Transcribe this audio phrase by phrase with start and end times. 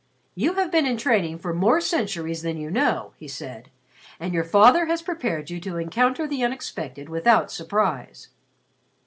[0.33, 3.69] "You have been in training for more centuries than you know," he said;
[4.19, 8.29] "and your father has prepared you to encounter the unexpected without surprise."